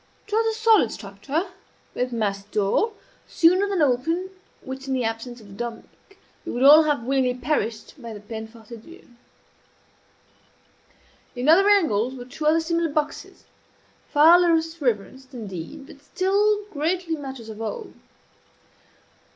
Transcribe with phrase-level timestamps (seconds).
[0.25, 1.51] It was a solid structure,
[1.93, 2.93] with massy door,
[3.27, 4.31] sooner than open
[4.63, 5.85] which in the absence of the "Dominie"
[6.43, 9.07] we would all have willingly perished by the peine forte et dure.
[11.35, 13.45] In other angles were two other similar boxes,
[14.09, 17.85] far less reverenced, indeed, but still greatly matters of awe.